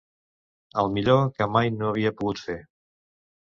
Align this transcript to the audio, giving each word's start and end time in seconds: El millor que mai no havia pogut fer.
El 0.83 0.89
millor 0.95 1.21
que 1.37 1.49
mai 1.57 1.71
no 1.75 1.91
havia 1.93 2.15
pogut 2.23 2.43
fer. 2.49 2.59